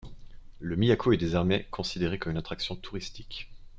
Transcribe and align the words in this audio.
Le 0.59 0.75
Miyako 0.77 1.11
est 1.13 1.17
désormais 1.17 1.67
considéré 1.69 2.17
comme 2.17 2.31
une 2.31 2.39
attraction 2.39 2.75
touristique. 2.75 3.51